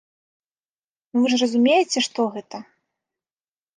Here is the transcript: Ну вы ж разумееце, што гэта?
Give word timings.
Ну 1.11 1.17
вы 1.25 1.31
ж 1.33 1.39
разумееце, 1.43 1.99
што 2.07 2.19
гэта? 2.39 2.57